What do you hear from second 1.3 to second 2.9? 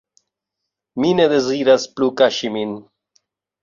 deziras plu kaŝi min.